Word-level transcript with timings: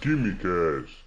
Quimicast. 0.00 1.04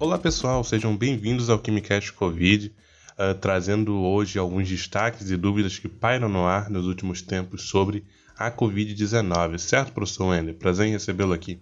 Olá 0.00 0.18
pessoal, 0.18 0.64
sejam 0.64 0.96
bem-vindos 0.96 1.48
ao 1.48 1.60
Quimicast 1.60 2.12
Covid, 2.12 2.74
uh, 3.12 3.38
trazendo 3.38 3.94
hoje 4.00 4.36
alguns 4.36 4.68
destaques 4.68 5.30
e 5.30 5.36
dúvidas 5.36 5.78
que 5.78 5.88
pairam 5.88 6.28
no 6.28 6.44
ar 6.44 6.68
nos 6.68 6.86
últimos 6.86 7.22
tempos 7.22 7.68
sobre 7.68 8.04
a 8.36 8.50
Covid-19. 8.50 9.58
Certo, 9.58 9.92
professor 9.92 10.30
Wender? 10.30 10.56
Prazer 10.56 10.88
em 10.88 10.90
recebê-lo 10.90 11.32
aqui. 11.32 11.60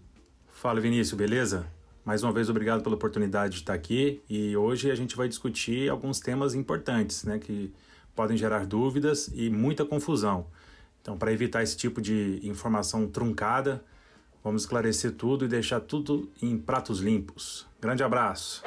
Fala 0.49 0.81
Vinícius, 0.81 1.19
beleza? 1.19 1.67
Mais 2.03 2.23
uma 2.23 2.33
vez, 2.33 2.49
obrigado 2.49 2.83
pela 2.83 2.95
oportunidade 2.95 3.57
de 3.57 3.61
estar 3.61 3.75
aqui 3.75 4.23
e 4.27 4.57
hoje 4.57 4.91
a 4.91 4.95
gente 4.95 5.15
vai 5.15 5.29
discutir 5.29 5.91
alguns 5.91 6.19
temas 6.19 6.55
importantes, 6.55 7.25
né, 7.25 7.39
que 7.39 7.71
podem 8.15 8.39
gerar 8.39 8.65
dúvidas 8.65 9.31
e 9.35 9.51
muita 9.51 9.85
confusão. 9.85 10.47
Então, 11.07 11.17
para 11.17 11.33
evitar 11.33 11.63
esse 11.63 11.77
tipo 11.77 12.03
de 12.03 12.41
informação 12.43 13.07
truncada, 13.07 13.81
vamos 14.43 14.63
esclarecer 14.63 15.13
tudo 15.13 15.45
e 15.45 15.49
deixar 15.49 15.79
tudo 15.79 16.33
em 16.43 16.59
pratos 16.59 16.99
limpos. 16.99 17.65
Grande 17.81 18.03
abraço! 18.03 18.65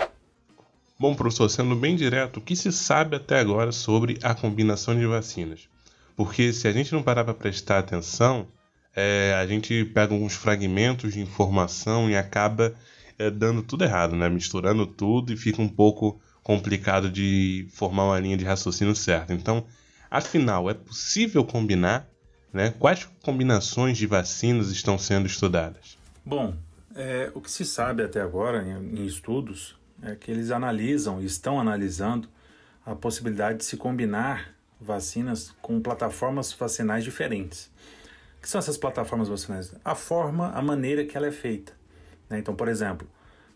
Bom, 0.97 1.13
professor, 1.13 1.49
sendo 1.49 1.75
bem 1.75 1.97
direto, 1.97 2.37
o 2.37 2.41
que 2.41 2.55
se 2.55 2.71
sabe 2.71 3.17
até 3.17 3.41
agora 3.41 3.73
sobre 3.73 4.17
a 4.23 4.33
combinação 4.33 4.97
de 4.97 5.05
vacinas? 5.05 5.67
Porque 6.15 6.53
se 6.53 6.65
a 6.65 6.71
gente 6.71 6.93
não 6.93 7.03
parar 7.03 7.25
para 7.25 7.33
prestar 7.33 7.79
atenção, 7.79 8.47
é, 8.95 9.35
a 9.37 9.45
gente 9.45 9.83
pega 9.83 10.13
alguns 10.13 10.33
fragmentos 10.33 11.11
de 11.11 11.19
informação 11.19 12.09
e 12.09 12.15
acaba 12.15 12.73
é, 13.17 13.29
dando 13.29 13.61
tudo 13.61 13.83
errado, 13.83 14.15
né? 14.15 14.29
Misturando 14.29 14.87
tudo 14.87 15.33
e 15.33 15.35
fica 15.35 15.61
um 15.61 15.67
pouco 15.67 16.21
complicado 16.41 17.09
de 17.09 17.67
formar 17.73 18.05
uma 18.05 18.19
linha 18.19 18.37
de 18.37 18.45
raciocínio 18.45 18.95
certa. 18.95 19.33
Então, 19.33 19.65
afinal, 20.09 20.69
é 20.69 20.73
possível 20.73 21.43
combinar? 21.43 22.07
Né? 22.51 22.73
Quais 22.79 23.07
combinações 23.23 23.97
de 23.97 24.07
vacinas 24.07 24.69
estão 24.71 24.97
sendo 24.97 25.27
estudadas? 25.27 25.97
Bom, 26.25 26.55
é, 26.95 27.31
o 27.33 27.41
que 27.41 27.51
se 27.51 27.65
sabe 27.65 28.03
até 28.03 28.21
agora 28.21 28.63
em, 28.63 29.01
em 29.01 29.05
estudos 29.05 29.77
é 30.01 30.15
que 30.15 30.31
eles 30.31 30.51
analisam, 30.51 31.21
estão 31.21 31.59
analisando 31.59 32.27
a 32.85 32.95
possibilidade 32.95 33.59
de 33.59 33.65
se 33.65 33.77
combinar 33.77 34.53
vacinas 34.79 35.53
com 35.61 35.81
plataformas 35.81 36.51
vacinais 36.53 37.03
diferentes. 37.03 37.69
O 38.37 38.41
que 38.41 38.49
são 38.49 38.59
essas 38.59 38.77
plataformas 38.77 39.27
vacinais? 39.27 39.73
A 39.83 39.93
forma, 39.93 40.51
a 40.51 40.61
maneira 40.61 41.03
que 41.05 41.17
ela 41.17 41.27
é 41.27 41.31
feita. 41.31 41.73
Né? 42.29 42.39
Então, 42.39 42.55
por 42.55 42.67
exemplo, 42.67 43.07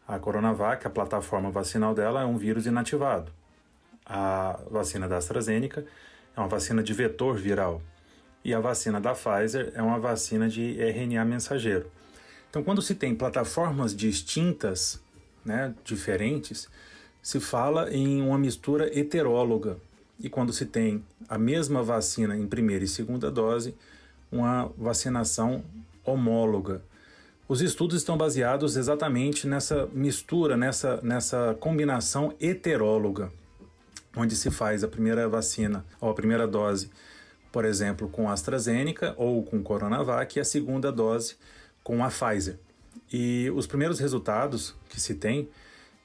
a 0.08 0.20
Coronavac, 0.20 0.86
a 0.86 0.90
plataforma 0.90 1.50
vacinal 1.50 1.96
dela 1.96 2.22
é 2.22 2.26
um 2.26 2.38
vírus 2.38 2.66
inativado. 2.66 3.32
A 4.06 4.60
vacina 4.70 5.08
da 5.08 5.18
AstraZeneca 5.18 5.86
é 6.36 6.40
uma 6.40 6.50
vacina 6.50 6.84
de 6.84 6.94
vetor 6.94 7.38
viral. 7.38 7.82
E 8.44 8.54
a 8.54 8.60
vacina 8.60 9.00
da 9.00 9.14
Pfizer 9.14 9.72
é 9.76 9.82
uma 9.82 10.00
vacina 10.00 10.50
de 10.50 10.78
RNA 10.82 11.24
mensageiro. 11.26 11.90
Então, 12.50 12.64
quando 12.64 12.82
se 12.82 12.94
tem 12.94 13.16
plataformas 13.16 13.96
distintas, 13.96 15.02
né, 15.44 15.74
diferentes, 15.84 16.70
se 17.22 17.40
fala 17.40 17.92
em 17.92 18.22
uma 18.22 18.38
mistura 18.38 18.98
heteróloga. 18.98 19.78
E 20.20 20.30
quando 20.30 20.54
se 20.54 20.66
tem 20.66 21.04
a 21.28 21.38
mesma 21.38 21.82
vacina 21.82 22.38
em 22.38 22.46
primeira 22.46 22.84
e 22.84 22.88
segunda 22.88 23.32
dose, 23.32 23.74
uma 24.32 24.72
vacinação 24.78 25.64
homóloga. 26.04 26.82
Os 27.48 27.62
estudos 27.62 27.98
estão 27.98 28.18
baseados 28.18 28.76
exatamente 28.76 29.48
nessa 29.48 29.88
mistura, 29.94 30.58
nessa, 30.58 31.00
nessa 31.02 31.56
combinação 31.60 32.34
heteróloga, 32.40 33.32
onde 34.16 34.36
se 34.36 34.50
faz 34.50 34.84
a 34.84 34.88
primeira 34.88 35.28
vacina 35.28 35.86
ou 36.00 36.10
a 36.10 36.14
primeira 36.14 36.48
dose, 36.48 36.90
por 37.54 37.66
exemplo, 37.66 38.10
com 38.10 38.28
AstraZeneca 38.28 39.14
ou 39.16 39.44
com 39.44 39.62
Coronavac, 39.62 40.36
e 40.36 40.42
a 40.42 40.44
segunda 40.44 40.92
dose 40.92 41.36
com 41.84 42.04
a 42.04 42.10
Pfizer. 42.10 42.58
E 43.12 43.48
os 43.56 43.68
primeiros 43.68 44.00
resultados 44.00 44.76
que 44.90 45.00
se 45.00 45.14
tem 45.14 45.48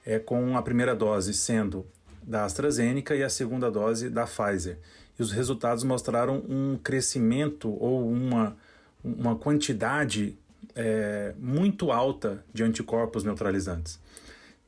é 0.04 0.18
com 0.18 0.58
a 0.58 0.62
primeira 0.62 0.94
dose 0.94 1.32
sendo 1.32 1.86
da 2.22 2.44
AstraZeneca 2.44 3.16
e 3.16 3.22
a 3.22 3.30
segunda 3.30 3.70
dose 3.70 4.10
da 4.10 4.26
Pfizer. 4.26 4.76
E 5.18 5.22
os 5.22 5.32
resultados 5.32 5.84
mostraram 5.84 6.44
um 6.46 6.76
crescimento 6.76 7.70
ou 7.82 8.06
uma, 8.06 8.54
uma 9.02 9.34
quantidade 9.34 10.36
é, 10.76 11.32
muito 11.38 11.90
alta 11.90 12.44
de 12.52 12.62
anticorpos 12.62 13.24
neutralizantes 13.24 13.98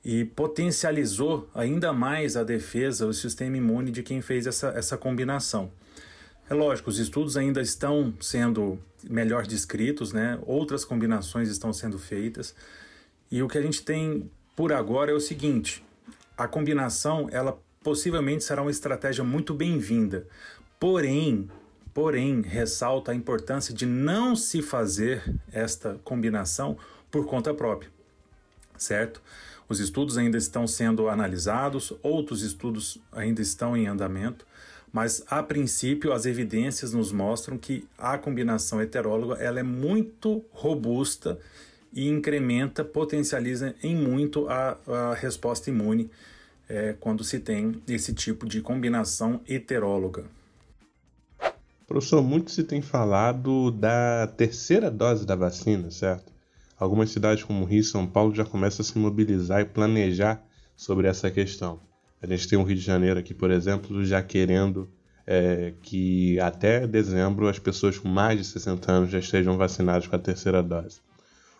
e 0.02 0.24
potencializou 0.24 1.46
ainda 1.54 1.92
mais 1.92 2.38
a 2.38 2.42
defesa, 2.42 3.06
o 3.06 3.12
sistema 3.12 3.58
imune 3.58 3.90
de 3.90 4.02
quem 4.02 4.22
fez 4.22 4.46
essa, 4.46 4.68
essa 4.68 4.96
combinação. 4.96 5.70
É 6.50 6.54
lógico, 6.54 6.90
os 6.90 6.98
estudos 6.98 7.36
ainda 7.36 7.62
estão 7.62 8.12
sendo 8.20 8.76
melhor 9.08 9.46
descritos, 9.46 10.12
né? 10.12 10.36
outras 10.44 10.84
combinações 10.84 11.48
estão 11.48 11.72
sendo 11.72 11.96
feitas, 11.96 12.56
e 13.30 13.40
o 13.40 13.46
que 13.46 13.56
a 13.56 13.62
gente 13.62 13.84
tem 13.84 14.28
por 14.56 14.72
agora 14.72 15.12
é 15.12 15.14
o 15.14 15.20
seguinte: 15.20 15.80
a 16.36 16.48
combinação 16.48 17.28
ela 17.30 17.56
possivelmente 17.84 18.42
será 18.42 18.62
uma 18.62 18.70
estratégia 18.72 19.22
muito 19.22 19.54
bem-vinda, 19.54 20.26
porém 20.80 21.48
porém 21.94 22.40
ressalta 22.40 23.12
a 23.12 23.14
importância 23.14 23.72
de 23.72 23.86
não 23.86 24.34
se 24.34 24.60
fazer 24.60 25.22
esta 25.52 26.00
combinação 26.02 26.76
por 27.10 27.26
conta 27.26 27.54
própria, 27.54 27.90
certo? 28.76 29.22
Os 29.68 29.78
estudos 29.78 30.18
ainda 30.18 30.36
estão 30.36 30.66
sendo 30.66 31.08
analisados, 31.08 31.92
outros 32.02 32.42
estudos 32.42 32.98
ainda 33.12 33.40
estão 33.40 33.76
em 33.76 33.86
andamento, 33.86 34.44
mas 34.92 35.22
a 35.28 35.42
princípio 35.42 36.12
as 36.12 36.26
evidências 36.26 36.92
nos 36.92 37.12
mostram 37.12 37.56
que 37.56 37.86
a 37.96 38.18
combinação 38.18 38.80
heteróloga 38.80 39.34
ela 39.42 39.60
é 39.60 39.62
muito 39.62 40.44
robusta 40.50 41.38
e 41.92 42.08
incrementa, 42.08 42.84
potencializa 42.84 43.74
em 43.82 43.96
muito 43.96 44.48
a, 44.48 44.76
a 44.86 45.14
resposta 45.14 45.70
imune 45.70 46.10
é, 46.68 46.94
quando 47.00 47.24
se 47.24 47.40
tem 47.40 47.82
esse 47.88 48.14
tipo 48.14 48.46
de 48.46 48.60
combinação 48.60 49.40
heteróloga. 49.48 50.24
Professor, 51.86 52.22
muito 52.22 52.52
se 52.52 52.62
tem 52.62 52.80
falado 52.80 53.72
da 53.72 54.28
terceira 54.36 54.88
dose 54.88 55.26
da 55.26 55.34
vacina, 55.34 55.90
certo? 55.90 56.32
Algumas 56.78 57.10
cidades 57.10 57.42
como 57.42 57.64
Rio 57.64 57.80
e 57.80 57.84
São 57.84 58.06
Paulo 58.06 58.32
já 58.32 58.44
começam 58.44 58.84
a 58.84 58.86
se 58.86 58.96
mobilizar 58.96 59.60
e 59.60 59.64
planejar 59.64 60.40
sobre 60.76 61.08
essa 61.08 61.30
questão. 61.30 61.80
A 62.22 62.26
gente 62.26 62.48
tem 62.48 62.58
o 62.58 62.62
Rio 62.62 62.76
de 62.76 62.82
Janeiro 62.82 63.18
aqui, 63.18 63.32
por 63.32 63.50
exemplo, 63.50 64.04
já 64.04 64.22
querendo 64.22 64.88
é, 65.26 65.72
que 65.82 66.38
até 66.40 66.86
dezembro 66.86 67.48
as 67.48 67.58
pessoas 67.58 67.96
com 67.98 68.08
mais 68.08 68.38
de 68.38 68.44
60 68.44 68.92
anos 68.92 69.10
já 69.10 69.18
estejam 69.18 69.56
vacinadas 69.56 70.06
com 70.06 70.16
a 70.16 70.18
terceira 70.18 70.62
dose. 70.62 71.00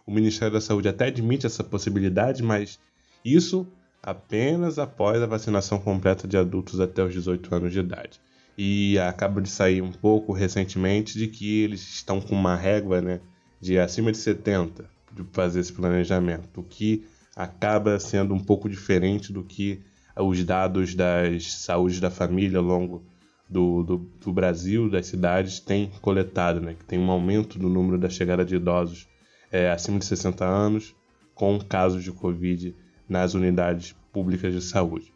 O 0.06 0.12
Ministério 0.12 0.52
da 0.52 0.60
Saúde 0.60 0.88
até 0.88 1.06
admite 1.06 1.46
essa 1.46 1.62
possibilidade, 1.62 2.42
mas 2.42 2.78
isso 3.24 3.66
apenas 4.02 4.78
após 4.78 5.22
a 5.22 5.26
vacinação 5.26 5.78
completa 5.78 6.26
de 6.26 6.36
adultos 6.36 6.80
até 6.80 7.02
os 7.02 7.12
18 7.12 7.54
anos 7.54 7.72
de 7.72 7.80
idade 7.80 8.20
e 8.56 8.98
acaba 8.98 9.40
de 9.40 9.48
sair 9.48 9.80
um 9.80 9.92
pouco 9.92 10.32
recentemente 10.32 11.18
de 11.18 11.28
que 11.28 11.62
eles 11.62 11.80
estão 11.80 12.20
com 12.20 12.34
uma 12.34 12.56
régua 12.56 13.00
né, 13.00 13.20
de 13.60 13.78
acima 13.78 14.10
de 14.10 14.18
70 14.18 14.84
de 15.12 15.24
fazer 15.32 15.60
esse 15.60 15.72
planejamento, 15.72 16.60
o 16.60 16.62
que 16.62 17.04
acaba 17.34 17.98
sendo 17.98 18.34
um 18.34 18.38
pouco 18.38 18.68
diferente 18.68 19.32
do 19.32 19.42
que 19.42 19.82
os 20.16 20.44
dados 20.44 20.94
das 20.94 21.52
saúde 21.52 22.00
da 22.00 22.10
família 22.10 22.58
ao 22.58 22.64
longo 22.64 23.04
do, 23.48 23.82
do, 23.82 23.96
do 24.20 24.32
Brasil, 24.32 24.88
das 24.88 25.06
cidades, 25.06 25.58
têm 25.58 25.90
coletado, 26.00 26.60
né, 26.60 26.74
que 26.74 26.84
tem 26.84 26.98
um 26.98 27.10
aumento 27.10 27.58
do 27.58 27.68
número 27.68 27.98
da 27.98 28.08
chegada 28.08 28.44
de 28.44 28.56
idosos 28.56 29.08
é, 29.50 29.70
acima 29.70 29.98
de 29.98 30.04
60 30.04 30.44
anos 30.44 30.94
com 31.34 31.58
casos 31.58 32.04
de 32.04 32.12
Covid 32.12 32.74
nas 33.08 33.34
unidades 33.34 33.94
públicas 34.12 34.52
de 34.52 34.60
saúde. 34.60 35.12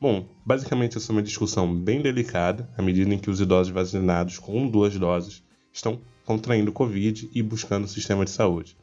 Bom, 0.00 0.26
basicamente 0.44 0.96
essa 0.96 1.12
é 1.12 1.14
uma 1.14 1.22
discussão 1.22 1.74
bem 1.74 2.02
delicada, 2.02 2.68
à 2.76 2.82
medida 2.82 3.12
em 3.12 3.18
que 3.18 3.30
os 3.30 3.40
idosos 3.40 3.72
vacinados 3.72 4.38
com 4.38 4.68
duas 4.68 4.98
doses 4.98 5.42
estão 5.72 6.00
contraindo 6.24 6.72
Covid 6.72 7.30
e 7.34 7.42
buscando 7.42 7.84
o 7.84 7.88
sistema 7.88 8.24
de 8.24 8.30
saúde. 8.30 8.76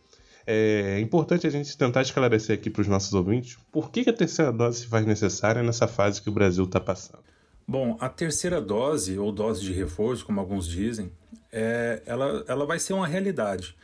É 0.48 1.00
importante 1.02 1.46
a 1.46 1.50
gente 1.50 1.78
tentar 1.78 2.02
esclarecer 2.02 2.58
aqui 2.58 2.70
para 2.70 2.82
os 2.82 2.88
nossos 2.88 3.14
ouvintes 3.14 3.58
por 3.72 3.92
que 3.92 4.10
a 4.10 4.14
terceira 4.14 4.52
dose 4.52 4.80
se 4.80 4.88
faz 4.88 5.06
necessária 5.06 5.62
nessa 5.62 5.88
fase 5.88 6.22
que 6.22 6.30
o 6.30 6.32
Brasil 6.32 6.64
está 6.64 6.80
passando. 6.80 7.24
Bom, 7.68 7.98
a 8.00 8.08
terceira 8.08 8.62
dose, 8.62 9.20
ou 9.20 9.30
dose 9.30 9.62
de 9.62 9.74
reforço, 9.74 10.26
como 10.26 10.40
alguns 10.40 10.66
dizem, 10.66 11.12
é, 11.52 12.02
ela, 12.06 12.46
ela 12.48 12.66
vai 12.66 12.80
ser 12.80 12.94
uma 12.94 13.06
realidade. 13.06 13.76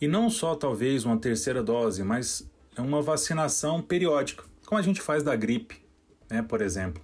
E 0.00 0.08
não 0.08 0.30
só 0.30 0.54
talvez 0.54 1.04
uma 1.04 1.18
terceira 1.18 1.62
dose, 1.62 2.02
mas 2.02 2.50
é 2.74 2.80
uma 2.80 3.02
vacinação 3.02 3.82
periódica, 3.82 4.42
como 4.64 4.78
a 4.78 4.82
gente 4.82 5.02
faz 5.02 5.22
da 5.22 5.36
gripe 5.36 5.86
né, 6.30 6.42
por 6.42 6.60
exemplo. 6.60 7.02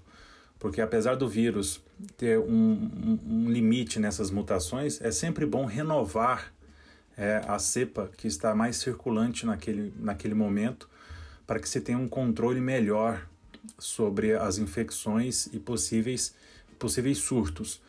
Porque 0.59 0.81
apesar 0.81 1.17
do 1.17 1.29
vírus 1.29 1.83
ter 2.17 2.39
um, 2.39 2.45
um, 2.47 3.19
um 3.27 3.51
limite 3.51 3.99
nessas 3.99 4.31
mutações, 4.31 5.01
é 5.01 5.11
sempre 5.11 5.45
bom 5.45 5.65
renovar 5.65 6.53
é, 7.17 7.43
a 7.47 7.59
cepa 7.59 8.11
que 8.17 8.27
está 8.27 8.55
mais 8.55 8.77
circulante 8.77 9.45
naquele, 9.47 9.93
naquele 9.99 10.35
momento 10.35 10.89
para 11.47 11.61
que 11.61 11.69
você 11.69 11.81
tenha 11.81 11.99
um 11.99 12.09
controle 12.09 12.61
melhor 12.61 13.27
sobre 13.79 14.35
as 14.35 14.59
infecções 14.59 15.47
e 15.53 15.59
possíveis, 15.59 16.35
possíveis 16.79 17.19
surtos. 17.19 17.81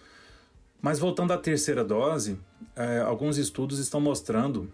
Mas 0.81 1.00
voltando 1.00 1.31
à 1.31 1.38
terceira 1.38 1.84
dose, 1.84 2.38
é, 2.75 3.00
alguns 3.00 3.38
estudos 3.38 3.80
estão 3.80 4.02
mostrando, 4.02 4.70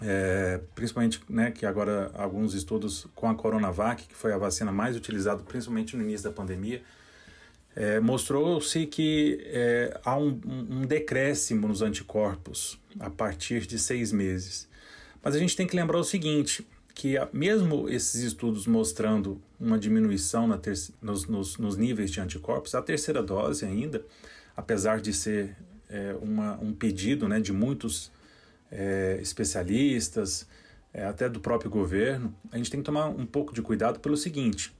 é, 0.00 0.60
principalmente 0.74 1.20
né, 1.28 1.50
que 1.50 1.66
agora 1.66 2.10
alguns 2.14 2.54
estudos 2.54 3.08
com 3.14 3.28
a 3.28 3.34
Coronavac, 3.34 4.06
que 4.06 4.14
foi 4.14 4.32
a 4.32 4.38
vacina 4.38 4.70
mais 4.70 4.96
utilizada 4.96 5.42
principalmente 5.42 5.96
no 5.96 6.02
início 6.02 6.28
da 6.28 6.34
pandemia, 6.34 6.82
é, 7.76 8.00
mostrou-se 8.00 8.86
que 8.86 9.38
é, 9.44 10.00
há 10.02 10.16
um, 10.16 10.40
um, 10.46 10.86
decréscimo 10.86 11.68
nos 11.68 11.82
anticorpos 11.82 12.80
a 12.98 13.10
partir 13.10 13.66
de 13.66 13.78
seis 13.78 14.10
meses. 14.10 14.66
Mas 15.22 15.36
a 15.36 15.38
gente 15.38 15.54
tem 15.54 15.66
que 15.66 15.76
lembrar 15.76 15.98
o 15.98 16.04
seguinte, 16.04 16.66
que 16.94 17.16
mesmo 17.34 17.90
esses 17.90 18.22
estudos 18.22 18.66
mostrando 18.66 19.38
uma 19.60 19.78
diminuição 19.78 20.48
nos, 21.02 21.26
nos, 21.26 21.58
nos, 21.58 21.76
níveis 21.76 22.10
de 22.10 22.18
anticorpos, 22.18 22.74
a 22.74 22.80
terceira 22.80 23.22
dose 23.22 23.66
ainda, 23.66 24.02
apesar 24.56 24.98
de 24.98 25.12
ser 25.12 25.54
é, 25.90 26.16
uma, 26.22 26.58
um 26.58 26.72
pedido 26.72 27.28
né, 27.28 27.38
de 27.40 27.52
muitos 27.52 28.10
é, 28.72 29.18
especialistas, 29.20 30.48
é, 30.94 31.04
até 31.04 31.28
do 31.28 31.40
próprio 31.40 31.70
governo, 31.70 32.34
a 32.50 32.56
gente 32.56 32.70
tem 32.70 32.80
que 32.80 32.86
tomar 32.86 33.08
um 33.08 33.26
pouco 33.26 33.52
de 33.52 33.60
cuidado 33.60 34.00
pelo 34.00 34.16
seguinte: 34.16 34.74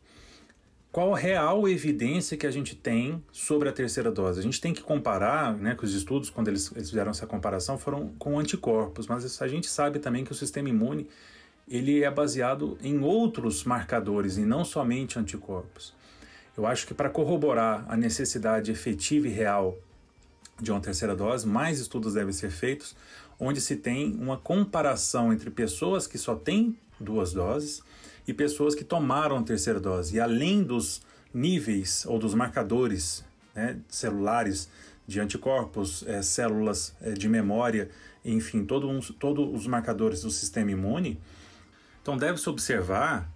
qual 0.97 1.15
a 1.15 1.19
real 1.19 1.69
evidência 1.69 2.39
que 2.39 2.47
a 2.47 2.51
gente 2.51 2.75
tem 2.75 3.23
sobre 3.31 3.69
a 3.69 3.73
terceira 3.73 4.11
dose. 4.11 4.41
A 4.41 4.43
gente 4.43 4.59
tem 4.59 4.73
que 4.73 4.81
comparar, 4.81 5.55
né, 5.55 5.75
que 5.75 5.85
os 5.85 5.93
estudos, 5.93 6.31
quando 6.31 6.49
eles, 6.49 6.73
eles 6.75 6.89
fizeram 6.89 7.11
essa 7.11 7.27
comparação, 7.27 7.77
foram 7.77 8.15
com 8.19 8.39
anticorpos, 8.39 9.07
mas 9.07 9.43
a 9.43 9.47
gente 9.47 9.67
sabe 9.67 9.99
também 9.99 10.25
que 10.25 10.33
o 10.33 10.35
sistema 10.35 10.71
imune 10.71 11.07
ele 11.69 12.03
é 12.03 12.11
baseado 12.11 12.79
em 12.83 13.01
outros 13.01 13.63
marcadores 13.65 14.39
e 14.39 14.47
não 14.47 14.65
somente 14.65 15.19
anticorpos. 15.19 15.93
Eu 16.57 16.67
acho 16.67 16.87
que 16.87 16.95
para 16.95 17.11
corroborar 17.11 17.85
a 17.91 17.95
necessidade 17.95 18.73
efetiva 18.73 19.29
e 19.29 19.31
real 19.31 19.77
de 20.59 20.73
uma 20.73 20.81
terceira 20.81 21.15
dose, 21.15 21.47
mais 21.47 21.79
estudos 21.79 22.15
devem 22.15 22.33
ser 22.33 22.51
feitos, 22.51 22.97
onde 23.39 23.61
se 23.61 23.77
tem 23.77 24.15
uma 24.15 24.39
comparação 24.39 25.31
entre 25.31 25.51
pessoas 25.51 26.07
que 26.07 26.17
só 26.17 26.35
têm 26.35 26.75
duas 26.99 27.35
doses 27.35 27.83
e 28.27 28.35
pessoas 28.35 28.75
que 28.75 28.85
tomaram 28.85 29.37
a 29.39 29.43
terceira 29.43 29.79
dose. 29.79 30.17
E 30.17 30.21
além 30.21 30.63
dos 30.63 31.03
níveis 31.33 32.05
ou 32.07 32.19
dos 32.19 32.35
marcadores 32.35 33.25
né, 33.55 33.79
celulares 33.89 34.69
de 35.07 35.21
anticorpos, 35.21 36.05
é, 36.07 36.21
células 36.23 36.95
é, 37.01 37.13
de 37.13 37.29
memória, 37.29 37.91
enfim, 38.25 38.65
todos 38.65 39.15
todo 39.19 39.53
os 39.53 39.67
marcadores 39.67 40.23
do 40.23 40.31
sistema 40.31 40.71
imune, 40.71 41.21
então 42.03 42.17
deve-se 42.17 42.49
observar 42.49 43.31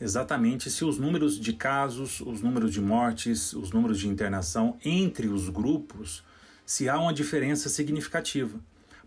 exatamente 0.00 0.70
se 0.70 0.84
os 0.84 0.98
números 0.98 1.38
de 1.38 1.52
casos, 1.52 2.20
os 2.20 2.42
números 2.42 2.72
de 2.72 2.80
mortes, 2.80 3.52
os 3.52 3.70
números 3.70 3.98
de 3.98 4.08
internação 4.08 4.76
entre 4.84 5.28
os 5.28 5.48
grupos, 5.48 6.24
se 6.64 6.88
há 6.88 6.98
uma 6.98 7.14
diferença 7.14 7.68
significativa. 7.68 8.58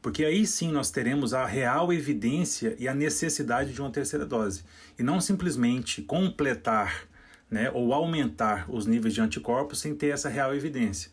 Porque 0.02 0.24
aí 0.24 0.46
sim 0.46 0.72
nós 0.72 0.92
teremos 0.92 1.34
a 1.34 1.46
real 1.46 1.92
evidência 1.92 2.76
e 2.80 2.88
a 2.88 2.94
necessidade 2.94 3.74
de 3.74 3.82
uma 3.82 3.92
terceira 3.92 4.26
dose. 4.26 4.64
E 4.98 5.04
não 5.04 5.20
simplesmente 5.20 6.02
completar 6.02 7.08
né, 7.50 7.70
ou 7.72 7.94
aumentar 7.94 8.66
os 8.70 8.86
níveis 8.86 9.14
de 9.14 9.22
anticorpos 9.22 9.80
sem 9.80 9.96
ter 9.96 10.08
essa 10.08 10.30
real 10.30 10.54
evidência. 10.54 11.12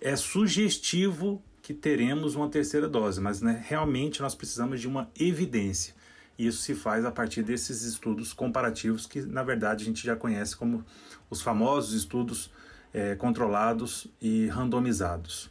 É 0.00 0.14
sugestivo 0.14 1.42
que 1.62 1.74
teremos 1.74 2.34
uma 2.34 2.48
terceira 2.48 2.88
dose, 2.88 3.20
mas 3.20 3.40
né, 3.40 3.62
realmente 3.66 4.20
nós 4.20 4.34
precisamos 4.34 4.80
de 4.80 4.88
uma 4.88 5.10
evidência. 5.18 5.94
E 6.38 6.46
isso 6.46 6.62
se 6.62 6.74
faz 6.74 7.04
a 7.04 7.10
partir 7.10 7.42
desses 7.42 7.82
estudos 7.82 8.32
comparativos 8.32 9.06
que, 9.06 9.20
na 9.20 9.42
verdade, 9.42 9.82
a 9.82 9.86
gente 9.86 10.04
já 10.04 10.16
conhece 10.16 10.56
como 10.56 10.84
os 11.28 11.42
famosos 11.42 11.92
estudos 11.92 12.50
é, 12.92 13.14
controlados 13.14 14.06
e 14.20 14.46
randomizados. 14.46 15.50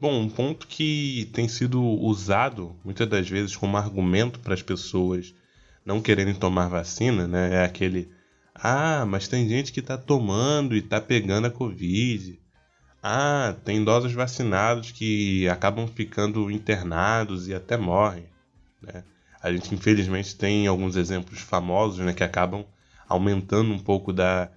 Bom, 0.00 0.18
um 0.18 0.30
ponto 0.30 0.66
que 0.66 1.28
tem 1.34 1.46
sido 1.46 1.82
usado 1.82 2.74
muitas 2.82 3.06
das 3.06 3.28
vezes 3.28 3.54
como 3.54 3.76
argumento 3.76 4.40
para 4.40 4.54
as 4.54 4.62
pessoas 4.62 5.34
não 5.84 6.00
quererem 6.00 6.34
tomar 6.34 6.68
vacina, 6.68 7.28
né, 7.28 7.56
é 7.56 7.64
aquele: 7.64 8.10
ah, 8.54 9.04
mas 9.06 9.28
tem 9.28 9.46
gente 9.46 9.70
que 9.70 9.80
está 9.80 9.98
tomando 9.98 10.74
e 10.74 10.78
está 10.78 11.02
pegando 11.02 11.48
a 11.48 11.50
Covid. 11.50 12.40
Ah, 13.02 13.54
tem 13.62 13.82
idosos 13.82 14.14
vacinados 14.14 14.90
que 14.90 15.46
acabam 15.48 15.86
ficando 15.86 16.50
internados 16.50 17.46
e 17.46 17.54
até 17.54 17.76
morrem. 17.76 18.24
Né? 18.80 19.04
A 19.42 19.52
gente 19.52 19.74
infelizmente 19.74 20.34
tem 20.34 20.66
alguns 20.66 20.96
exemplos 20.96 21.40
famosos 21.40 21.98
né, 21.98 22.14
que 22.14 22.24
acabam 22.24 22.64
aumentando 23.06 23.70
um 23.70 23.78
pouco 23.78 24.14
da 24.14 24.50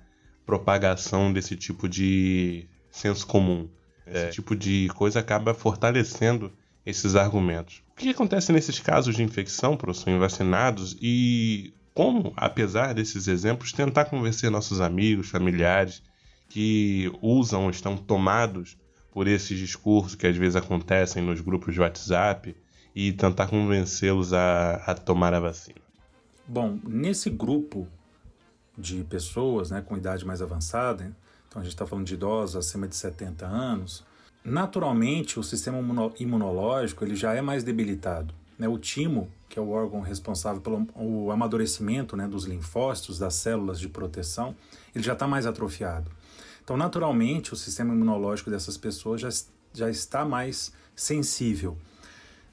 propagação 0.45 1.33
desse 1.33 1.57
tipo 1.57 1.89
de 1.89 2.65
senso 2.89 3.27
comum. 3.27 3.69
Esse 4.05 4.25
é. 4.25 4.29
tipo 4.29 4.55
de 4.55 4.89
coisa 4.95 5.19
acaba 5.19 5.53
fortalecendo 5.53 6.51
esses 6.85 7.15
argumentos. 7.15 7.81
O 7.93 7.95
que 7.95 8.09
acontece 8.09 8.51
nesses 8.51 8.79
casos 8.79 9.15
de 9.15 9.23
infecção, 9.23 9.77
professor, 9.77 10.09
em 10.09 10.19
vacinados 10.19 10.97
e 11.01 11.73
como, 11.93 12.33
apesar 12.35 12.93
desses 12.93 13.27
exemplos, 13.27 13.71
tentar 13.71 14.05
convencer 14.05 14.49
nossos 14.49 14.81
amigos, 14.81 15.29
familiares 15.29 16.01
que 16.49 17.11
usam, 17.21 17.69
estão 17.69 17.95
tomados 17.95 18.77
por 19.11 19.27
esses 19.27 19.57
discursos 19.57 20.15
que 20.15 20.25
às 20.25 20.35
vezes 20.35 20.55
acontecem 20.55 21.23
nos 21.23 21.39
grupos 21.39 21.73
de 21.73 21.79
WhatsApp 21.79 22.55
e 22.95 23.11
tentar 23.11 23.47
convencê-los 23.47 24.33
a, 24.33 24.75
a 24.87 24.95
tomar 24.95 25.33
a 25.33 25.39
vacina? 25.39 25.81
Bom, 26.47 26.79
nesse 26.83 27.29
grupo 27.29 27.87
de 28.77 29.03
pessoas 29.03 29.71
né, 29.71 29.81
com 29.81 29.95
idade 29.95 30.25
mais 30.25 30.41
avançada, 30.41 31.15
então 31.53 31.61
a 31.61 31.65
gente 31.65 31.73
está 31.73 31.85
falando 31.85 32.07
de 32.07 32.15
idosos 32.15 32.55
acima 32.55 32.87
de 32.87 32.95
70 32.95 33.45
anos, 33.45 34.03
naturalmente 34.43 35.39
o 35.39 35.43
sistema 35.43 35.77
imunológico 36.19 37.05
ele 37.05 37.15
já 37.15 37.35
é 37.35 37.43
mais 37.43 37.63
debilitado. 37.63 38.33
Né? 38.57 38.67
O 38.67 38.79
timo, 38.79 39.29
que 39.47 39.59
é 39.59 39.61
o 39.61 39.69
órgão 39.69 40.01
responsável 40.01 40.59
pelo 40.61 41.29
amadurecimento 41.29 42.17
né, 42.17 42.27
dos 42.27 42.45
linfócitos, 42.45 43.19
das 43.19 43.35
células 43.35 43.79
de 43.79 43.87
proteção, 43.87 44.55
ele 44.95 45.03
já 45.03 45.13
está 45.13 45.27
mais 45.27 45.45
atrofiado. 45.45 46.09
Então, 46.63 46.75
naturalmente, 46.75 47.53
o 47.53 47.55
sistema 47.55 47.93
imunológico 47.93 48.49
dessas 48.49 48.75
pessoas 48.75 49.21
já, 49.21 49.29
já 49.75 49.91
está 49.91 50.25
mais 50.25 50.73
sensível. 50.95 51.77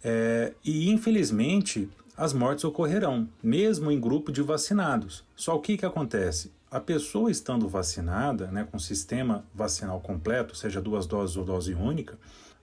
É, 0.05 0.53
e, 0.63 0.91
infelizmente, 0.91 1.89
as 2.21 2.33
mortes 2.33 2.65
ocorrerão, 2.65 3.29
mesmo 3.43 3.91
em 3.91 3.99
grupo 3.99 4.31
de 4.31 4.43
vacinados. 4.43 5.25
Só 5.35 5.57
o 5.57 5.61
que, 5.61 5.77
que 5.77 5.87
acontece? 5.87 6.53
a 6.71 6.79
pessoa 6.79 7.31
estando 7.31 7.69
vacinada, 7.69 8.47
né, 8.47 8.67
com 8.71 8.79
sistema 8.79 9.45
vacinal 9.53 10.01
completo, 10.01 10.55
seja 10.55 10.81
duas 10.81 11.05
doses 11.05 11.37
ou 11.37 11.45
dose 11.45 11.75
única, 11.75 12.17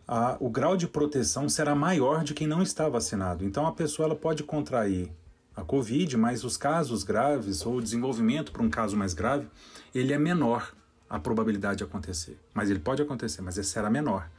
a, 0.08 0.38
o 0.39 0.50
grau 0.50 0.77
de 0.77 0.88
proteção 0.88 1.50
será 1.50 1.75
maior 1.75 2.24
de 2.24 2.34
quem 2.34 2.48
não 2.48 2.62
está 2.62 2.88
vacinado. 2.88 3.43
Então 3.43 3.67
a 3.67 3.72
pessoa 3.74 4.05
ela 4.05 4.15
pode 4.15 4.43
contrair 4.43 5.12
a 5.53 5.62
Covid, 5.62 6.15
mas 6.15 6.46
os 6.46 6.55
casos 6.55 7.03
graves 7.03 7.65
ou 7.65 7.75
o 7.75 7.82
desenvolvimento 7.82 8.53
para 8.53 8.63
um 8.63 8.70
caso 8.70 8.96
mais 8.96 9.13
grave, 9.13 9.48
ele 9.93 10.13
é 10.13 10.17
menor 10.17 10.74
a 11.10 11.20
probabilidade 11.20 11.79
de 11.79 11.84
acontecer. 11.84 12.39
Mas 12.53 12.70
ele 12.70 12.79
pode 12.79 13.01
acontecer, 13.01 13.41
mas 13.41 13.55
será 13.67 13.89
menor. 13.89 14.29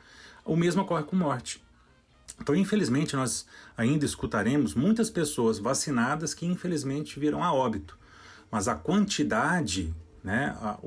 O 0.46 0.56
mesmo 0.56 0.80
ocorre 0.80 1.04
com 1.04 1.16
morte. 1.16 1.62
Então, 2.40 2.54
infelizmente, 2.54 3.16
nós 3.16 3.46
ainda 3.76 4.04
escutaremos 4.04 4.74
muitas 4.74 5.10
pessoas 5.10 5.58
vacinadas 5.58 6.34
que 6.34 6.46
infelizmente 6.46 7.18
viram 7.18 7.42
a 7.42 7.52
óbito 7.52 7.98
mas 8.50 8.68
a 8.68 8.74
quantidade, 8.74 9.94
né, 10.22 10.56
a, 10.60 10.78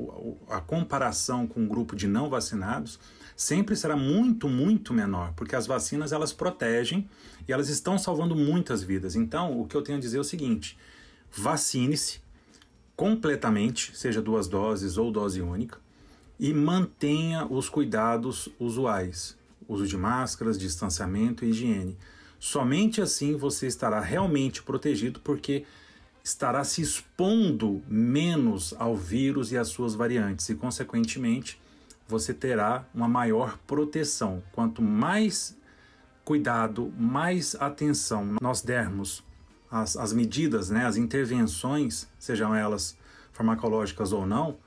a, 0.49 0.61
comparação 0.61 1.47
com 1.47 1.63
o 1.63 1.67
grupo 1.67 1.95
de 1.95 2.07
não 2.07 2.29
vacinados 2.29 2.99
sempre 3.35 3.75
será 3.75 3.95
muito, 3.95 4.47
muito 4.47 4.93
menor, 4.93 5.33
porque 5.33 5.55
as 5.55 5.67
vacinas 5.67 6.11
elas 6.11 6.33
protegem 6.33 7.09
e 7.47 7.51
elas 7.51 7.69
estão 7.69 7.97
salvando 7.97 8.35
muitas 8.35 8.83
vidas. 8.83 9.15
Então, 9.15 9.59
o 9.59 9.67
que 9.67 9.75
eu 9.75 9.81
tenho 9.81 9.97
a 9.97 10.01
dizer 10.01 10.17
é 10.17 10.21
o 10.21 10.23
seguinte: 10.23 10.77
vacine-se 11.31 12.19
completamente, 12.95 13.95
seja 13.97 14.21
duas 14.21 14.47
doses 14.47 14.97
ou 14.97 15.11
dose 15.11 15.41
única, 15.41 15.79
e 16.39 16.53
mantenha 16.53 17.45
os 17.45 17.69
cuidados 17.69 18.49
usuais, 18.59 19.37
uso 19.71 19.87
de 19.87 19.97
máscaras, 19.97 20.57
distanciamento 20.57 21.45
e 21.45 21.49
higiene. 21.49 21.97
Somente 22.39 23.01
assim 23.01 23.35
você 23.37 23.67
estará 23.67 23.99
realmente 23.99 24.61
protegido, 24.63 25.19
porque 25.19 25.65
estará 26.23 26.63
se 26.63 26.81
expondo 26.81 27.81
menos 27.87 28.73
ao 28.77 28.95
vírus 28.95 29.51
e 29.51 29.57
às 29.57 29.69
suas 29.69 29.95
variantes 29.95 30.49
e, 30.49 30.55
consequentemente, 30.55 31.59
você 32.07 32.33
terá 32.33 32.85
uma 32.93 33.07
maior 33.07 33.57
proteção. 33.65 34.43
Quanto 34.51 34.81
mais 34.81 35.57
cuidado, 36.23 36.93
mais 36.97 37.55
atenção 37.55 38.35
nós 38.41 38.61
dermos 38.61 39.23
às, 39.69 39.95
às 39.95 40.13
medidas, 40.13 40.69
né, 40.69 40.85
às 40.85 40.97
intervenções, 40.97 42.07
sejam 42.19 42.53
elas 42.53 42.97
farmacológicas 43.31 44.11
ou 44.11 44.25
não, 44.25 44.57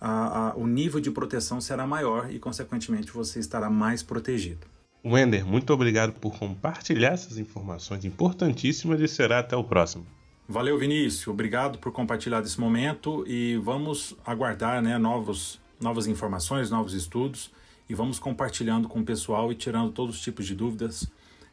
a, 0.00 0.37
o 0.58 0.66
nível 0.66 1.00
de 1.00 1.10
proteção 1.10 1.60
será 1.60 1.86
maior 1.86 2.30
e, 2.30 2.38
consequentemente, 2.38 3.12
você 3.12 3.38
estará 3.38 3.70
mais 3.70 4.02
protegido. 4.02 4.66
Wender, 5.04 5.46
muito 5.46 5.72
obrigado 5.72 6.12
por 6.14 6.36
compartilhar 6.36 7.12
essas 7.12 7.38
informações 7.38 8.04
importantíssimas 8.04 9.00
e 9.00 9.06
será 9.06 9.38
até 9.38 9.56
o 9.56 9.62
próximo. 9.62 10.04
Valeu, 10.48 10.78
Vinícius. 10.78 11.28
Obrigado 11.28 11.78
por 11.78 11.92
compartilhar 11.92 12.40
desse 12.40 12.58
momento 12.58 13.24
e 13.26 13.56
vamos 13.58 14.16
aguardar 14.26 14.82
né, 14.82 14.98
novos, 14.98 15.60
novas 15.80 16.06
informações, 16.06 16.70
novos 16.70 16.94
estudos 16.94 17.50
e 17.88 17.94
vamos 17.94 18.18
compartilhando 18.18 18.88
com 18.88 19.00
o 19.00 19.04
pessoal 19.04 19.52
e 19.52 19.54
tirando 19.54 19.92
todos 19.92 20.16
os 20.16 20.22
tipos 20.22 20.46
de 20.46 20.54
dúvidas 20.54 21.06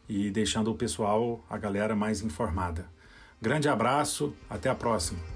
e 0.08 0.30
deixando 0.30 0.72
o 0.72 0.76
pessoal, 0.76 1.44
a 1.50 1.58
galera 1.58 1.96
mais 1.96 2.22
informada. 2.22 2.86
Grande 3.42 3.68
abraço, 3.68 4.34
até 4.50 4.70
a 4.70 4.76
próxima. 4.76 5.35